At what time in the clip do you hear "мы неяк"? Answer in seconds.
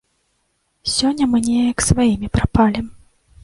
1.35-1.87